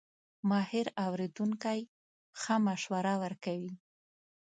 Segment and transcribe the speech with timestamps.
[0.49, 1.79] ماهر اورېدونکی
[2.39, 3.73] ښه مشوره ورکوي.